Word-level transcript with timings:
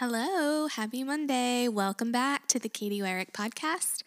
Hello, 0.00 0.68
happy 0.68 1.02
Monday. 1.02 1.66
Welcome 1.66 2.12
back 2.12 2.46
to 2.46 2.60
the 2.60 2.68
Katy 2.68 3.00
Weirich 3.00 3.32
podcast. 3.32 4.04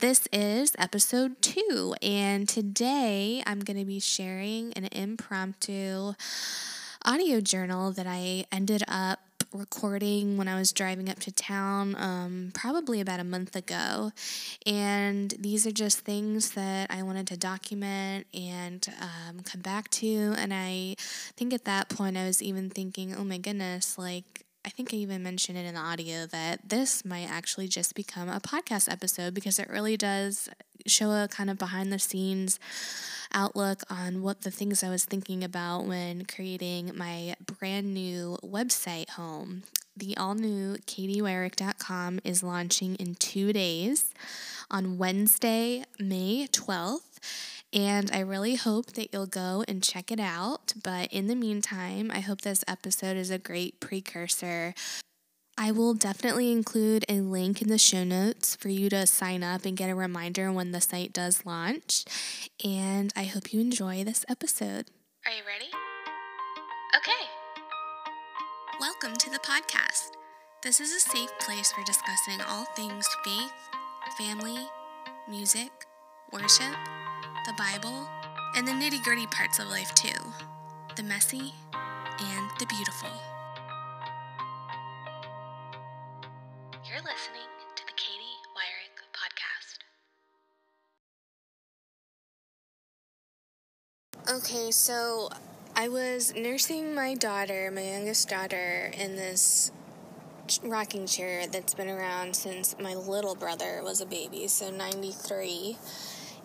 This 0.00 0.26
is 0.32 0.72
episode 0.80 1.40
two, 1.40 1.94
and 2.02 2.48
today 2.48 3.40
I'm 3.46 3.60
going 3.60 3.78
to 3.78 3.84
be 3.84 4.00
sharing 4.00 4.72
an 4.72 4.88
impromptu 4.90 6.14
audio 7.04 7.40
journal 7.40 7.92
that 7.92 8.04
I 8.08 8.46
ended 8.50 8.82
up 8.88 9.20
recording 9.52 10.38
when 10.38 10.48
I 10.48 10.58
was 10.58 10.72
driving 10.72 11.08
up 11.08 11.20
to 11.20 11.30
town, 11.30 11.94
um, 12.00 12.50
probably 12.52 13.00
about 13.00 13.20
a 13.20 13.24
month 13.24 13.54
ago. 13.54 14.10
And 14.66 15.32
these 15.38 15.68
are 15.68 15.70
just 15.70 16.00
things 16.00 16.50
that 16.54 16.90
I 16.90 17.04
wanted 17.04 17.28
to 17.28 17.36
document 17.36 18.26
and 18.34 18.84
um, 19.00 19.44
come 19.44 19.60
back 19.60 19.88
to. 19.90 20.34
And 20.36 20.52
I 20.52 20.96
think 21.36 21.54
at 21.54 21.64
that 21.66 21.88
point, 21.88 22.16
I 22.16 22.26
was 22.26 22.42
even 22.42 22.70
thinking, 22.70 23.14
oh 23.14 23.22
my 23.22 23.38
goodness, 23.38 23.96
like, 23.96 24.44
I 24.64 24.68
think 24.68 24.94
I 24.94 24.96
even 24.98 25.22
mentioned 25.22 25.58
it 25.58 25.66
in 25.66 25.74
the 25.74 25.80
audio 25.80 26.26
that 26.26 26.68
this 26.68 27.04
might 27.04 27.28
actually 27.28 27.66
just 27.66 27.94
become 27.94 28.28
a 28.28 28.40
podcast 28.40 28.90
episode 28.90 29.34
because 29.34 29.58
it 29.58 29.68
really 29.68 29.96
does 29.96 30.48
show 30.86 31.10
a 31.10 31.28
kind 31.28 31.50
of 31.50 31.58
behind 31.58 31.92
the 31.92 31.98
scenes 31.98 32.60
outlook 33.32 33.82
on 33.90 34.22
what 34.22 34.42
the 34.42 34.50
things 34.50 34.84
I 34.84 34.90
was 34.90 35.04
thinking 35.04 35.42
about 35.42 35.86
when 35.86 36.24
creating 36.26 36.92
my 36.94 37.34
brand 37.58 37.92
new 37.92 38.38
website 38.44 39.10
home. 39.10 39.64
The 39.96 40.16
all 40.16 40.34
new 40.34 40.76
katyweirich.com 40.86 42.20
is 42.24 42.42
launching 42.42 42.94
in 42.96 43.16
two 43.16 43.52
days 43.52 44.14
on 44.70 44.96
Wednesday, 44.96 45.84
May 45.98 46.46
12th 46.46 47.18
and 47.72 48.10
I 48.12 48.20
really 48.20 48.56
hope 48.56 48.92
that 48.92 49.12
you'll 49.12 49.26
go 49.26 49.64
and 49.66 49.82
check 49.82 50.10
it 50.10 50.20
out. 50.20 50.74
But 50.82 51.12
in 51.12 51.26
the 51.26 51.34
meantime, 51.34 52.10
I 52.12 52.20
hope 52.20 52.42
this 52.42 52.64
episode 52.68 53.16
is 53.16 53.30
a 53.30 53.38
great 53.38 53.80
precursor. 53.80 54.74
I 55.56 55.70
will 55.70 55.94
definitely 55.94 56.50
include 56.50 57.04
a 57.08 57.20
link 57.20 57.62
in 57.62 57.68
the 57.68 57.78
show 57.78 58.04
notes 58.04 58.56
for 58.56 58.68
you 58.68 58.88
to 58.90 59.06
sign 59.06 59.42
up 59.42 59.64
and 59.64 59.76
get 59.76 59.90
a 59.90 59.94
reminder 59.94 60.50
when 60.50 60.72
the 60.72 60.80
site 60.80 61.12
does 61.12 61.46
launch. 61.46 62.04
And 62.64 63.12
I 63.16 63.24
hope 63.24 63.52
you 63.52 63.60
enjoy 63.60 64.04
this 64.04 64.24
episode. 64.28 64.86
Are 65.24 65.32
you 65.32 65.42
ready? 65.46 65.70
Okay. 66.96 67.28
Welcome 68.80 69.16
to 69.16 69.30
the 69.30 69.38
podcast. 69.38 70.12
This 70.62 70.80
is 70.80 70.92
a 70.92 71.00
safe 71.00 71.30
place 71.40 71.72
for 71.72 71.84
discussing 71.84 72.40
all 72.48 72.64
things 72.76 73.06
faith, 73.24 73.52
family, 74.18 74.66
music, 75.28 75.70
worship 76.32 76.74
the 77.44 77.52
Bible, 77.54 78.08
and 78.54 78.66
the 78.68 78.72
nitty 78.72 79.02
gritty 79.02 79.26
parts 79.26 79.58
of 79.58 79.68
life 79.68 79.92
too 79.94 80.08
the 80.94 81.02
messy 81.02 81.52
and 82.20 82.50
the 82.58 82.66
beautiful. 82.66 83.08
You're 86.84 86.98
listening 86.98 87.48
to 87.74 87.86
the 87.86 87.92
Katy 87.96 88.36
Weirich 88.54 89.00
Podcast. 89.16 89.78
Okay, 94.36 94.70
so 94.70 95.30
I 95.74 95.88
was 95.88 96.34
nursing 96.36 96.94
my 96.94 97.14
daughter, 97.14 97.72
my 97.74 97.82
youngest 97.82 98.28
daughter, 98.28 98.92
in 98.96 99.16
this 99.16 99.72
rocking 100.62 101.06
chair 101.06 101.46
that's 101.46 101.72
been 101.74 101.88
around 101.88 102.36
since 102.36 102.76
my 102.78 102.94
little 102.94 103.34
brother 103.34 103.80
was 103.82 104.02
a 104.02 104.06
baby, 104.06 104.46
so 104.48 104.70
93 104.70 105.78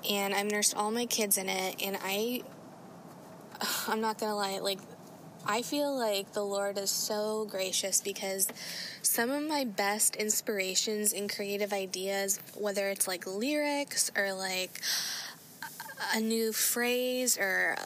and 0.10 0.34
I've 0.34 0.52
nursed 0.52 0.76
all 0.76 0.92
my 0.92 1.06
kids 1.06 1.38
in 1.38 1.50
it, 1.50 1.82
and 1.84 1.98
I, 2.04 2.42
I'm 3.88 4.02
not 4.02 4.20
gonna 4.20 4.36
lie, 4.36 4.60
like, 4.60 4.80
I 5.46 5.62
feel 5.62 5.98
like 5.98 6.34
the 6.34 6.44
Lord 6.44 6.78
is 6.78 6.92
so 6.92 7.46
gracious 7.50 8.02
because 8.02 8.50
some 9.02 9.30
of 9.30 9.48
my 9.48 9.64
best 9.64 10.18
inspirations 10.18 11.14
and 11.14 11.34
creative 11.34 11.72
ideas, 11.72 12.40
whether 12.54 12.90
it's 12.90 13.08
like 13.08 13.26
lyrics 13.26 14.12
or 14.18 14.34
like 14.34 14.82
a 16.14 16.20
new 16.20 16.52
phrase 16.52 17.38
or 17.38 17.78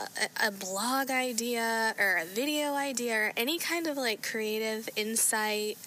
a, 0.42 0.48
a, 0.48 0.52
blog 0.52 1.10
idea 1.10 1.96
or 1.98 2.18
a 2.18 2.26
video 2.26 2.74
idea 2.74 3.16
or 3.16 3.34
any 3.38 3.58
kind 3.58 3.88
of 3.88 3.96
like 3.96 4.22
creative 4.22 4.90
insight 4.96 5.78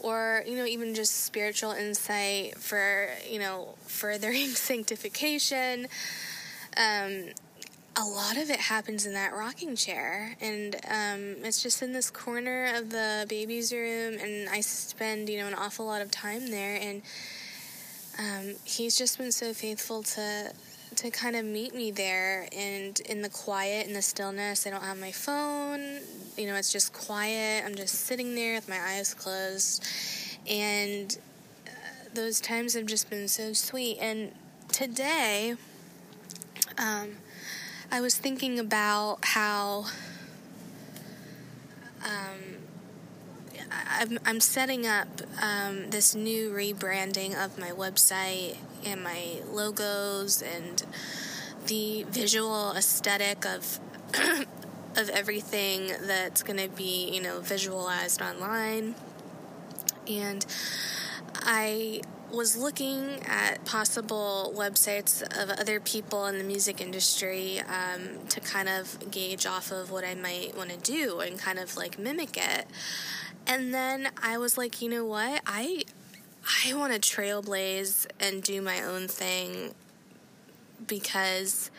or 0.00 0.42
you 0.46 0.56
know 0.56 0.64
even 0.64 0.94
just 0.94 1.24
spiritual 1.24 1.72
insight 1.72 2.56
for 2.58 3.08
you 3.28 3.38
know 3.38 3.74
furthering 3.86 4.48
sanctification. 4.48 5.88
Um, 6.76 7.30
a 8.00 8.04
lot 8.04 8.36
of 8.36 8.48
it 8.48 8.60
happens 8.60 9.06
in 9.06 9.14
that 9.14 9.32
rocking 9.32 9.74
chair 9.74 10.36
and 10.40 10.76
um, 10.88 11.44
it's 11.44 11.60
just 11.60 11.82
in 11.82 11.92
this 11.92 12.10
corner 12.10 12.72
of 12.76 12.90
the 12.90 13.26
baby's 13.28 13.72
room 13.72 14.16
and 14.20 14.48
i 14.50 14.60
spend 14.60 15.28
you 15.28 15.36
know 15.36 15.48
an 15.48 15.54
awful 15.54 15.84
lot 15.84 16.00
of 16.00 16.08
time 16.08 16.48
there 16.48 16.78
and 16.80 17.02
um, 18.18 18.54
he's 18.64 18.96
just 18.96 19.18
been 19.18 19.32
so 19.32 19.52
faithful 19.52 20.02
to 20.02 20.52
to 20.96 21.10
kind 21.10 21.36
of 21.36 21.44
meet 21.44 21.74
me 21.74 21.90
there 21.90 22.48
and 22.56 22.98
in 23.00 23.22
the 23.22 23.28
quiet 23.28 23.86
and 23.86 23.94
the 23.94 24.02
stillness. 24.02 24.66
I 24.66 24.70
don't 24.70 24.82
have 24.82 24.98
my 24.98 25.12
phone. 25.12 26.00
You 26.36 26.46
know 26.46 26.54
it's 26.54 26.72
just 26.72 26.92
quiet. 26.92 27.64
I'm 27.64 27.74
just 27.74 27.94
sitting 27.94 28.34
there 28.34 28.54
with 28.54 28.68
my 28.68 28.80
eyes 28.80 29.14
closed. 29.14 29.86
And 30.48 31.16
uh, 31.66 31.70
those 32.14 32.40
times 32.40 32.74
have 32.74 32.86
just 32.86 33.10
been 33.10 33.28
so 33.28 33.52
sweet. 33.52 33.98
And 34.00 34.32
today 34.72 35.56
um, 36.78 37.16
i 37.90 38.00
was 38.00 38.16
thinking 38.16 38.58
about 38.58 39.18
how 39.22 39.86
um, 42.04 42.58
I'm, 43.70 44.18
I'm 44.24 44.40
setting 44.40 44.86
up 44.86 45.08
um, 45.42 45.90
this 45.90 46.14
new 46.14 46.50
rebranding 46.50 47.34
of 47.34 47.58
my 47.58 47.70
website 47.70 48.56
and 48.84 49.02
my 49.02 49.36
logos 49.50 50.42
and 50.42 50.84
the 51.66 52.04
visual 52.04 52.72
aesthetic 52.76 53.44
of 53.44 53.80
of 54.96 55.08
everything 55.10 55.92
that's 56.02 56.42
going 56.42 56.58
to 56.58 56.68
be 56.68 57.10
you 57.10 57.20
know 57.20 57.40
visualized 57.40 58.22
online 58.22 58.94
and 60.08 60.44
I 61.34 62.00
was 62.30 62.56
looking 62.56 63.22
at 63.24 63.64
possible 63.64 64.52
websites 64.54 65.22
of 65.22 65.50
other 65.50 65.80
people 65.80 66.26
in 66.26 66.38
the 66.38 66.44
music 66.44 66.80
industry 66.80 67.60
um, 67.60 68.26
to 68.28 68.40
kind 68.40 68.68
of 68.68 69.10
gauge 69.10 69.46
off 69.46 69.70
of 69.70 69.90
what 69.90 70.04
I 70.04 70.14
might 70.14 70.56
want 70.56 70.70
to 70.70 70.76
do 70.76 71.20
and 71.20 71.38
kind 71.38 71.58
of 71.58 71.76
like 71.76 71.98
mimic 71.98 72.36
it. 72.36 72.66
And 73.46 73.72
then 73.72 74.10
I 74.22 74.36
was 74.36 74.58
like, 74.58 74.82
you 74.82 74.90
know 74.90 75.06
what? 75.06 75.40
I 75.46 75.84
I 76.64 76.74
want 76.74 76.92
to 76.92 76.98
trailblaze 76.98 78.06
and 78.18 78.42
do 78.42 78.62
my 78.62 78.82
own 78.82 79.06
thing 79.08 79.74
because 80.86 81.70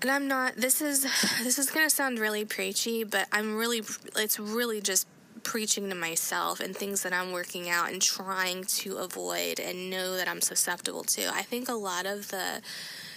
and 0.00 0.10
I'm 0.10 0.26
not 0.26 0.56
this 0.56 0.82
is 0.82 1.02
this 1.42 1.58
is 1.58 1.70
going 1.70 1.86
to 1.86 1.94
sound 1.94 2.18
really 2.18 2.44
preachy, 2.44 3.04
but 3.04 3.28
I'm 3.32 3.56
really 3.56 3.82
it's 4.16 4.38
really 4.38 4.80
just 4.80 5.06
preaching 5.44 5.88
to 5.88 5.94
myself 5.94 6.60
and 6.60 6.76
things 6.76 7.02
that 7.02 7.12
I'm 7.12 7.32
working 7.32 7.68
out 7.68 7.90
and 7.90 8.00
trying 8.00 8.64
to 8.64 8.98
avoid 8.98 9.58
and 9.58 9.90
know 9.90 10.16
that 10.16 10.28
I'm 10.28 10.40
susceptible 10.40 11.04
to. 11.04 11.28
I 11.32 11.42
think 11.42 11.68
a 11.68 11.74
lot 11.74 12.06
of 12.06 12.28
the 12.28 12.60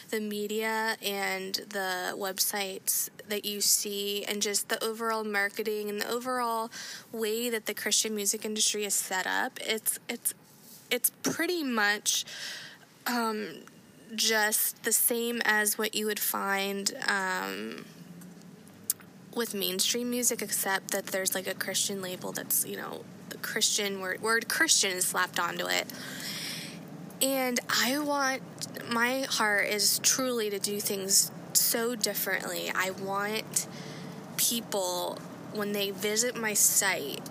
the 0.09 0.19
media 0.21 0.95
and 1.03 1.55
the 1.69 2.13
websites 2.15 3.09
that 3.29 3.45
you 3.45 3.61
see 3.61 4.23
and 4.25 4.41
just 4.41 4.69
the 4.69 4.83
overall 4.83 5.23
marketing 5.23 5.89
and 5.89 6.01
the 6.01 6.09
overall 6.09 6.71
way 7.11 7.49
that 7.49 7.65
the 7.65 7.73
Christian 7.73 8.15
music 8.15 8.45
industry 8.45 8.85
is 8.85 8.93
set 8.93 9.27
up, 9.27 9.59
it's 9.61 9.99
it's 10.09 10.33
it's 10.91 11.09
pretty 11.23 11.63
much 11.63 12.25
um, 13.07 13.47
just 14.13 14.83
the 14.83 14.91
same 14.91 15.41
as 15.45 15.77
what 15.77 15.95
you 15.95 16.05
would 16.05 16.19
find 16.19 16.93
um, 17.07 17.85
with 19.35 19.53
mainstream 19.53 20.09
music, 20.09 20.41
except 20.41 20.91
that 20.91 21.07
there's 21.07 21.35
like 21.35 21.47
a 21.47 21.53
Christian 21.53 22.01
label 22.01 22.31
that's 22.31 22.65
you 22.65 22.77
know 22.77 23.03
the 23.29 23.37
Christian 23.37 23.99
word 23.99 24.21
word 24.21 24.47
Christian 24.47 24.91
is 24.91 25.05
slapped 25.05 25.39
onto 25.39 25.67
it. 25.67 25.91
And 27.21 27.59
I 27.69 27.97
want, 27.99 28.41
my 28.91 29.21
heart 29.29 29.67
is 29.69 29.99
truly 29.99 30.49
to 30.49 30.59
do 30.59 30.79
things 30.79 31.31
so 31.55 31.95
differently. 31.95 32.71
I 32.73 32.91
want 32.91 33.67
people, 34.37 35.17
when 35.53 35.71
they 35.71 35.91
visit 35.91 36.35
my 36.35 36.53
site, 36.53 37.21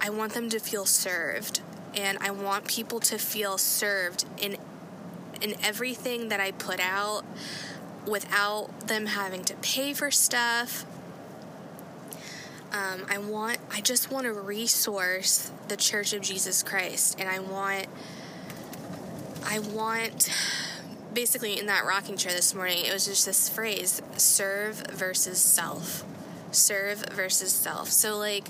I 0.00 0.10
want 0.10 0.34
them 0.34 0.48
to 0.50 0.58
feel 0.58 0.86
served. 0.86 1.60
And 1.94 2.18
I 2.20 2.30
want 2.30 2.66
people 2.66 3.00
to 3.00 3.18
feel 3.18 3.58
served 3.58 4.24
in 4.40 4.56
in 5.42 5.56
everything 5.62 6.28
that 6.28 6.40
I 6.40 6.52
put 6.52 6.78
out 6.80 7.24
without 8.06 8.86
them 8.86 9.06
having 9.06 9.44
to 9.44 9.54
pay 9.56 9.92
for 9.92 10.10
stuff. 10.10 10.86
Um, 12.72 13.04
I 13.10 13.18
want, 13.18 13.58
I 13.70 13.80
just 13.82 14.10
want 14.10 14.24
to 14.24 14.32
resource 14.32 15.50
the 15.68 15.76
Church 15.76 16.14
of 16.14 16.22
Jesus 16.22 16.62
Christ, 16.62 17.20
and 17.20 17.28
I 17.28 17.40
want 17.40 17.86
I 19.44 19.58
want 19.58 20.30
basically 21.12 21.58
in 21.58 21.66
that 21.66 21.84
rocking 21.84 22.16
chair 22.16 22.32
this 22.32 22.54
morning, 22.54 22.84
it 22.84 22.92
was 22.92 23.06
just 23.06 23.26
this 23.26 23.48
phrase 23.48 24.00
serve 24.16 24.76
versus 24.90 25.40
self. 25.40 26.04
serve 26.52 27.04
versus 27.12 27.52
self. 27.52 27.88
So, 27.88 28.18
like, 28.18 28.46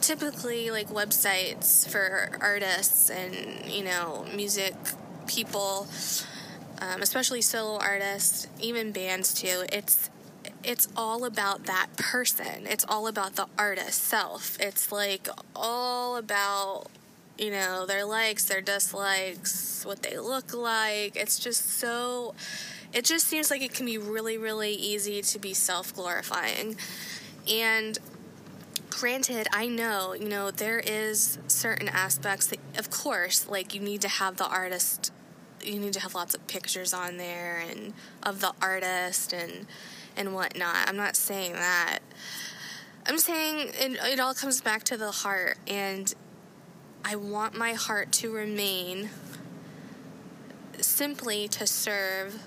typically, 0.00 0.70
like, 0.70 0.88
websites 0.88 1.88
for 1.88 2.38
artists 2.40 3.10
and, 3.10 3.70
you 3.70 3.84
know, 3.84 4.24
music 4.34 4.74
people, 5.26 5.88
um, 6.80 7.02
especially 7.02 7.42
solo 7.42 7.78
artists, 7.78 8.46
even 8.60 8.92
bands 8.92 9.34
too, 9.34 9.64
it's 9.72 10.10
it's 10.62 10.88
all 10.94 11.24
about 11.24 11.64
that 11.64 11.88
person. 11.96 12.66
It's 12.66 12.84
all 12.86 13.06
about 13.06 13.36
the 13.36 13.46
artist 13.58 14.02
self. 14.04 14.58
It's 14.60 14.92
like 14.92 15.28
all 15.56 16.16
about 16.16 16.86
you 17.40 17.50
know, 17.50 17.86
their 17.86 18.04
likes, 18.04 18.44
their 18.44 18.60
dislikes, 18.60 19.82
what 19.86 20.02
they 20.02 20.18
look 20.18 20.52
like. 20.52 21.16
It's 21.16 21.38
just 21.38 21.78
so, 21.78 22.34
it 22.92 23.06
just 23.06 23.26
seems 23.26 23.50
like 23.50 23.62
it 23.62 23.72
can 23.72 23.86
be 23.86 23.96
really, 23.96 24.36
really 24.36 24.74
easy 24.74 25.22
to 25.22 25.38
be 25.38 25.54
self 25.54 25.94
glorifying. 25.94 26.76
And 27.50 27.98
granted, 28.90 29.48
I 29.52 29.68
know, 29.68 30.12
you 30.12 30.28
know, 30.28 30.50
there 30.50 30.80
is 30.80 31.38
certain 31.46 31.88
aspects 31.88 32.48
that, 32.48 32.58
of 32.76 32.90
course, 32.90 33.48
like 33.48 33.74
you 33.74 33.80
need 33.80 34.02
to 34.02 34.08
have 34.08 34.36
the 34.36 34.46
artist, 34.46 35.10
you 35.64 35.78
need 35.78 35.94
to 35.94 36.00
have 36.00 36.14
lots 36.14 36.34
of 36.34 36.46
pictures 36.46 36.92
on 36.92 37.16
there 37.16 37.64
and 37.70 37.94
of 38.22 38.42
the 38.42 38.52
artist 38.60 39.32
and, 39.32 39.66
and 40.14 40.34
whatnot. 40.34 40.86
I'm 40.86 40.96
not 40.96 41.16
saying 41.16 41.54
that. 41.54 42.00
I'm 43.06 43.16
saying 43.16 43.70
it, 43.78 43.98
it 44.04 44.20
all 44.20 44.34
comes 44.34 44.60
back 44.60 44.84
to 44.84 44.98
the 44.98 45.10
heart 45.10 45.56
and 45.66 46.12
I 47.04 47.16
want 47.16 47.56
my 47.56 47.72
heart 47.72 48.12
to 48.12 48.32
remain 48.32 49.10
simply 50.78 51.48
to 51.48 51.66
serve 51.66 52.42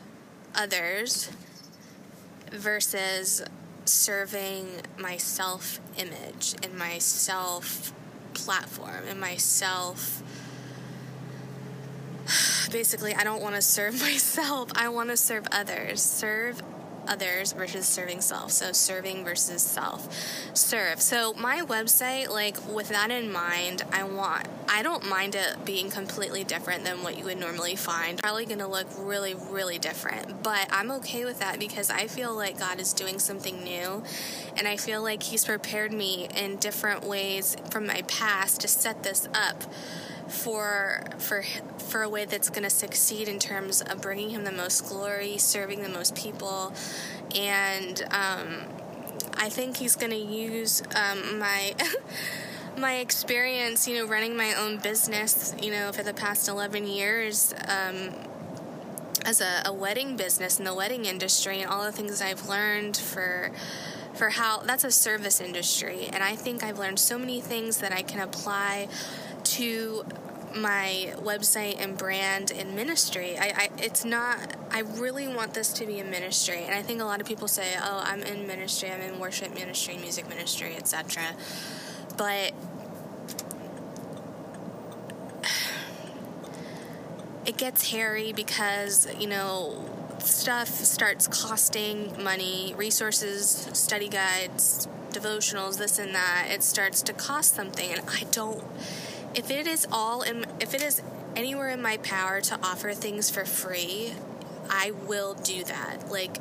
others 0.55 1.29
versus 2.51 3.43
serving 3.85 4.67
my 4.97 5.17
self 5.17 5.79
image 5.97 6.55
and 6.63 6.77
my 6.77 6.97
self 6.97 7.93
platform 8.33 9.03
and 9.09 9.19
myself. 9.19 10.23
Basically, 12.71 13.13
I 13.13 13.23
don't 13.23 13.41
want 13.41 13.55
to 13.55 13.61
serve 13.61 13.99
myself. 14.01 14.69
I 14.75 14.89
want 14.89 15.09
to 15.09 15.17
serve 15.17 15.45
others. 15.51 16.01
Serve 16.01 16.61
others 17.07 17.53
versus 17.53 17.85
serving 17.85 18.21
self. 18.21 18.51
So 18.51 18.71
serving 18.71 19.23
versus 19.23 19.61
self. 19.61 20.07
Serve. 20.55 21.01
So 21.01 21.33
my 21.33 21.61
website, 21.61 22.29
like 22.29 22.57
with 22.67 22.89
that 22.89 23.11
in 23.11 23.31
mind, 23.31 23.83
I 23.91 24.03
want 24.03 24.47
I 24.67 24.81
don't 24.81 25.07
mind 25.07 25.35
it 25.35 25.65
being 25.65 25.89
completely 25.89 26.43
different 26.43 26.83
than 26.83 27.03
what 27.03 27.17
you 27.17 27.25
would 27.25 27.39
normally 27.39 27.75
find. 27.75 28.19
Probably 28.19 28.45
gonna 28.45 28.67
look 28.67 28.87
really, 28.97 29.35
really 29.35 29.79
different. 29.79 30.41
But 30.43 30.67
I'm 30.71 30.91
okay 30.91 31.25
with 31.25 31.39
that 31.39 31.59
because 31.59 31.89
I 31.89 32.07
feel 32.07 32.33
like 32.35 32.57
God 32.57 32.79
is 32.79 32.93
doing 32.93 33.19
something 33.19 33.63
new 33.63 34.03
and 34.57 34.67
I 34.67 34.77
feel 34.77 35.01
like 35.01 35.23
He's 35.23 35.45
prepared 35.45 35.91
me 35.91 36.27
in 36.35 36.57
different 36.57 37.03
ways 37.03 37.55
from 37.69 37.85
my 37.85 38.01
past 38.07 38.61
to 38.61 38.67
set 38.67 39.03
this 39.03 39.27
up 39.33 39.63
for 40.27 41.03
for 41.19 41.43
for 41.93 42.01
a 42.01 42.09
way 42.09 42.25
that's 42.25 42.49
going 42.49 42.63
to 42.63 42.71
succeed 42.71 43.27
in 43.27 43.37
terms 43.37 43.83
of 43.83 44.01
bringing 44.01 44.31
him 44.31 44.43
the 44.43 44.51
most 44.51 44.87
glory, 44.87 45.37
serving 45.37 45.83
the 45.83 45.89
most 45.89 46.15
people, 46.15 46.73
and 47.35 48.01
um, 48.09 48.63
I 49.35 49.47
think 49.49 49.77
he's 49.77 49.95
going 49.95 50.09
to 50.09 50.17
use 50.17 50.81
um, 50.95 51.37
my. 51.37 51.75
my 52.75 52.95
experience, 52.95 53.87
you 53.87 53.93
know, 53.93 54.07
running 54.07 54.35
my 54.35 54.55
own 54.55 54.79
business, 54.79 55.53
you 55.61 55.69
know, 55.69 55.91
for 55.91 56.01
the 56.01 56.13
past 56.13 56.49
11 56.49 56.87
years, 56.87 57.53
um, 57.67 58.09
as 59.25 59.41
a, 59.41 59.61
a, 59.67 59.71
wedding 59.71 60.17
business 60.17 60.57
in 60.57 60.65
the 60.65 60.73
wedding 60.73 61.05
industry 61.05 61.61
and 61.61 61.69
all 61.69 61.83
the 61.83 61.91
things 61.91 62.19
I've 62.19 62.49
learned 62.49 62.97
for 62.97 63.51
for 64.15 64.31
how 64.31 64.63
that's 64.63 64.83
a 64.83 64.91
service 64.91 65.39
industry 65.39 66.09
and 66.11 66.23
I 66.23 66.35
think 66.35 66.63
I've 66.63 66.79
learned 66.79 66.99
so 66.99 67.19
many 67.19 67.41
things 67.41 67.77
that 67.77 67.91
I 67.91 68.01
can 68.01 68.21
apply 68.21 68.87
to 69.43 70.03
my 70.55 71.13
website 71.17 71.75
and 71.79 71.97
brand 71.97 72.51
and 72.51 72.75
ministry. 72.75 73.37
I, 73.37 73.45
I, 73.45 73.69
it's 73.77 74.05
not. 74.05 74.55
I 74.71 74.81
really 74.81 75.27
want 75.27 75.53
this 75.53 75.73
to 75.73 75.85
be 75.85 75.99
a 75.99 76.03
ministry, 76.03 76.63
and 76.63 76.73
I 76.73 76.81
think 76.81 77.01
a 77.01 77.05
lot 77.05 77.21
of 77.21 77.27
people 77.27 77.47
say, 77.47 77.75
"Oh, 77.79 78.01
I'm 78.03 78.23
in 78.23 78.47
ministry. 78.47 78.89
I'm 78.91 79.01
in 79.01 79.19
worship 79.19 79.53
ministry, 79.53 79.97
music 79.97 80.27
ministry, 80.29 80.75
etc." 80.75 81.35
But 82.17 82.53
it 87.45 87.57
gets 87.57 87.91
hairy 87.91 88.33
because 88.33 89.07
you 89.19 89.27
know 89.27 89.89
stuff 90.19 90.69
starts 90.69 91.27
costing 91.27 92.23
money, 92.23 92.73
resources, 92.77 93.69
study 93.73 94.07
guides, 94.07 94.87
devotionals, 95.11 95.77
this 95.77 95.99
and 95.99 96.15
that. 96.15 96.47
It 96.49 96.63
starts 96.63 97.01
to 97.03 97.13
cost 97.13 97.55
something, 97.55 97.91
and 97.91 98.01
I 98.09 98.23
don't 98.31 98.63
if 99.35 99.49
it 99.49 99.67
is 99.67 99.87
all 99.91 100.21
in, 100.21 100.45
if 100.59 100.73
it 100.73 100.81
is 100.81 101.01
anywhere 101.35 101.69
in 101.69 101.81
my 101.81 101.97
power 101.97 102.41
to 102.41 102.59
offer 102.61 102.93
things 102.93 103.29
for 103.29 103.45
free, 103.45 104.13
I 104.69 104.91
will 104.91 105.33
do 105.33 105.63
that. 105.63 106.09
Like, 106.09 106.37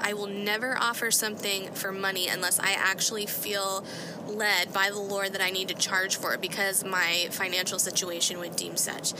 I 0.00 0.12
will 0.12 0.26
never 0.26 0.76
offer 0.78 1.10
something 1.10 1.72
for 1.72 1.92
money 1.92 2.28
unless 2.28 2.58
I 2.58 2.72
actually 2.72 3.26
feel 3.26 3.84
led 4.26 4.72
by 4.72 4.90
the 4.90 4.98
Lord 4.98 5.32
that 5.32 5.42
I 5.42 5.50
need 5.50 5.68
to 5.68 5.74
charge 5.74 6.16
for 6.16 6.32
it 6.34 6.40
because 6.40 6.84
my 6.84 7.28
financial 7.30 7.78
situation 7.78 8.38
would 8.38 8.56
deem 8.56 8.76
such. 8.76 9.12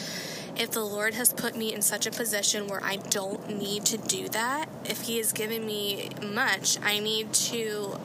If 0.57 0.71
the 0.71 0.85
Lord 0.85 1.15
has 1.15 1.33
put 1.33 1.57
me 1.57 1.73
in 1.73 1.83
such 1.83 2.07
a 2.07 2.11
position 2.11 2.67
where 2.67 2.83
I 2.83 2.97
don't 2.97 3.59
need 3.59 3.85
to 3.87 3.99
do 3.99 4.29
that, 4.31 4.69
if 4.85 5.03
He 5.03 5.19
has 5.19 5.33
given 5.33 5.67
me 5.67 6.11
much, 6.23 6.79
I 6.83 6.99
need 6.99 7.33
to 7.35 7.99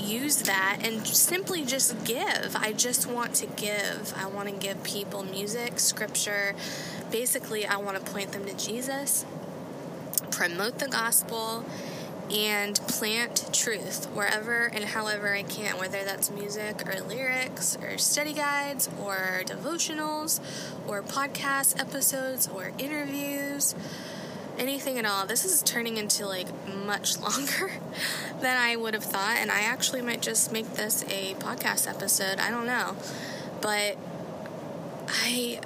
use 0.00 0.42
that 0.42 0.78
and 0.82 1.06
simply 1.06 1.64
just 1.64 2.04
give. 2.04 2.56
I 2.56 2.72
just 2.72 3.06
want 3.06 3.34
to 3.36 3.46
give. 3.46 4.14
I 4.16 4.26
want 4.26 4.48
to 4.48 4.54
give 4.54 4.82
people 4.82 5.22
music, 5.22 5.78
scripture. 5.78 6.54
Basically, 7.10 7.66
I 7.66 7.76
want 7.76 8.04
to 8.04 8.12
point 8.12 8.32
them 8.32 8.44
to 8.46 8.54
Jesus, 8.54 9.24
promote 10.30 10.78
the 10.78 10.88
gospel, 10.88 11.64
and 12.30 12.76
plant 12.86 13.52
truth 13.52 14.06
wherever 14.14 14.66
and 14.66 14.84
however 14.84 15.34
I 15.34 15.42
can, 15.42 15.78
whether 15.78 16.04
that's 16.04 16.30
music 16.30 16.86
or 16.86 17.00
lyrics 17.02 17.76
or 17.82 17.98
study 17.98 18.32
guides 18.32 18.88
or 19.00 19.42
devotionals 19.44 20.40
or 20.86 21.02
podcast 21.02 21.80
episodes 21.80 22.48
or 22.48 22.72
interviews 22.78 23.74
anything 24.60 24.98
at 24.98 25.06
all. 25.06 25.26
This 25.26 25.44
is 25.44 25.62
turning 25.62 25.96
into 25.96 26.26
like 26.26 26.46
much 26.68 27.18
longer 27.20 27.72
than 28.40 28.56
I 28.56 28.76
would 28.76 28.94
have 28.94 29.04
thought, 29.04 29.36
and 29.38 29.50
I 29.50 29.62
actually 29.62 30.02
might 30.02 30.22
just 30.22 30.52
make 30.52 30.74
this 30.74 31.02
a 31.04 31.34
podcast 31.34 31.88
episode. 31.88 32.38
I 32.38 32.50
don't 32.50 32.66
know, 32.66 32.94
but 33.60 33.96
I 35.08 35.60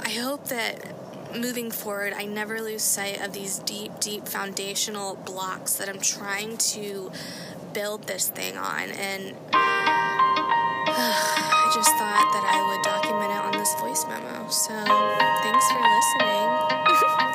I 0.00 0.10
hope 0.10 0.48
that 0.48 0.94
moving 1.36 1.70
forward, 1.70 2.14
I 2.16 2.24
never 2.24 2.62
lose 2.62 2.82
sight 2.82 3.20
of 3.20 3.34
these 3.34 3.58
deep, 3.58 4.00
deep 4.00 4.26
foundational 4.26 5.16
blocks 5.16 5.74
that 5.74 5.88
I'm 5.88 6.00
trying 6.00 6.56
to 6.56 7.12
build 7.74 8.04
this 8.04 8.28
thing 8.28 8.56
on, 8.56 8.90
and. 8.90 9.34
I 10.90 11.70
just 11.74 11.90
thought 11.90 12.32
that 12.32 12.44
I 12.48 12.64
would 12.66 12.82
document 12.82 13.30
it 13.30 13.40
on 13.44 13.52
this 13.52 13.74
voice 13.78 14.04
memo. 14.08 14.48
So, 14.48 14.72
thanks 15.42 15.70
for 15.70 15.80
listening. 15.84 17.24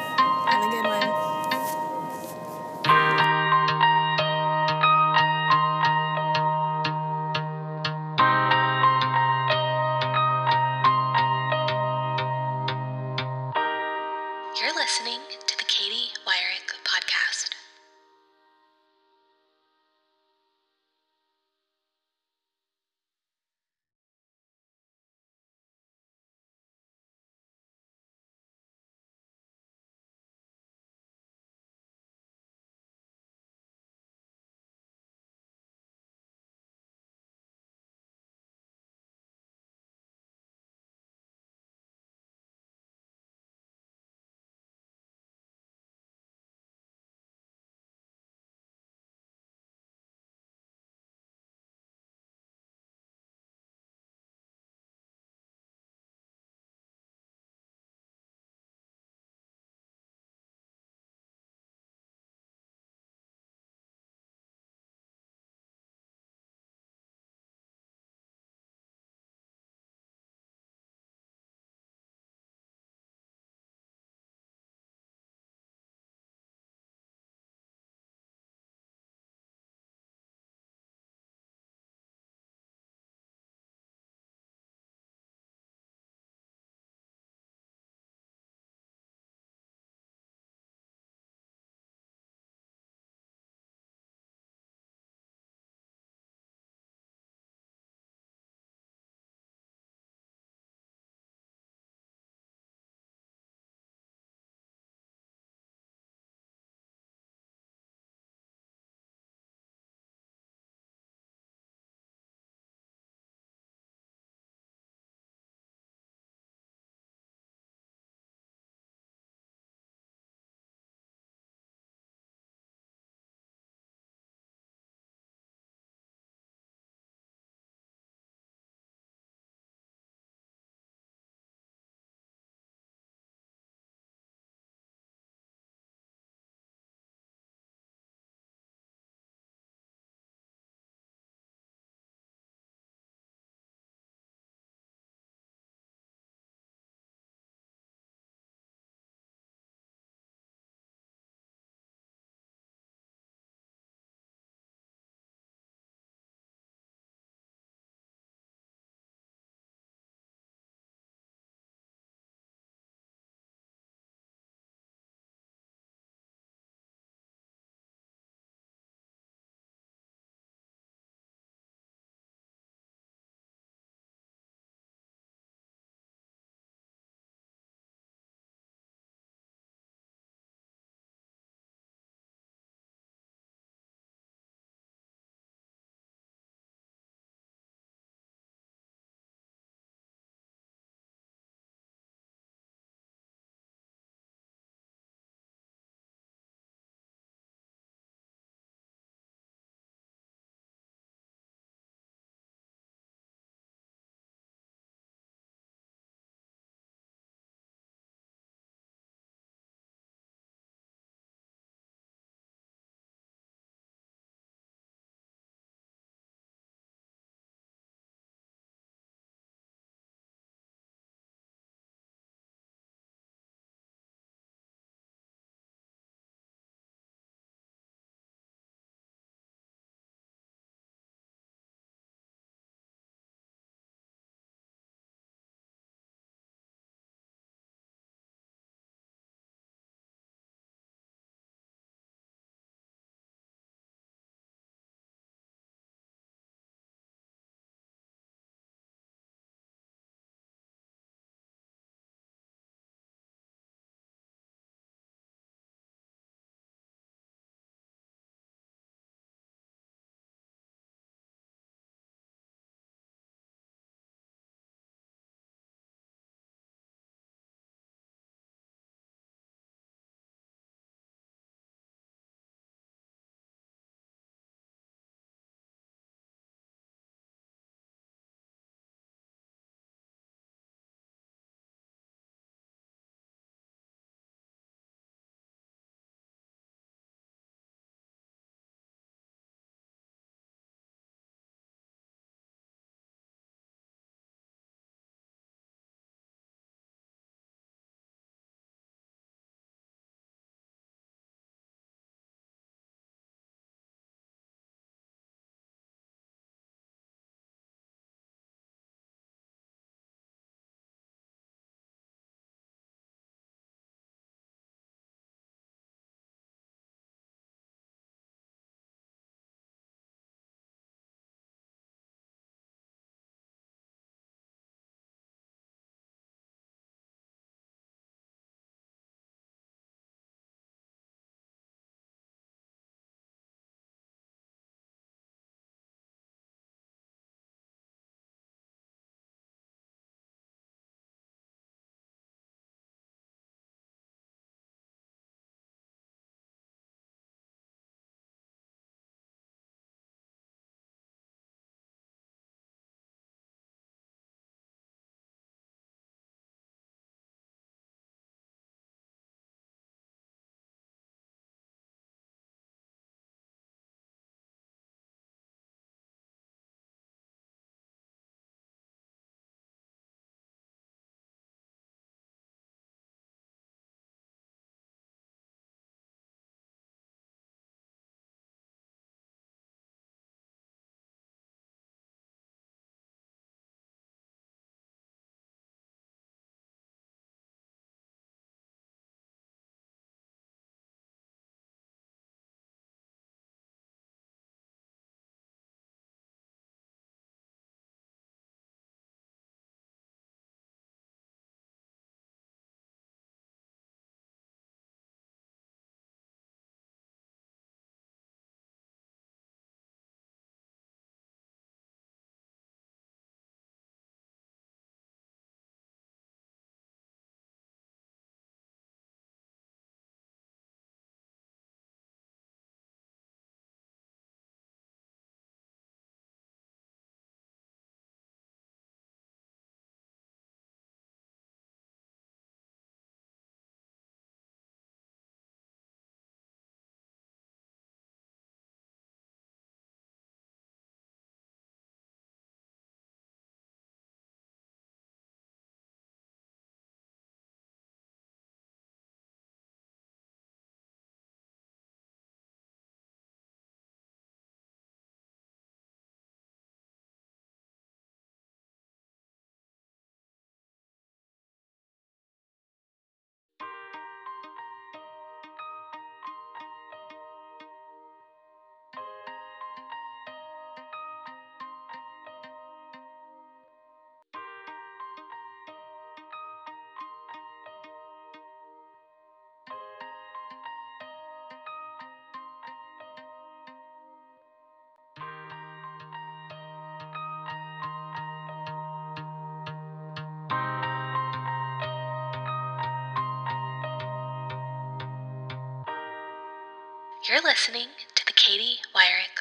You're 497.30 497.42
listening 497.42 497.88
to 498.16 498.26
the 498.26 498.34
Katy 498.34 498.80
Wyatt. 498.94 499.33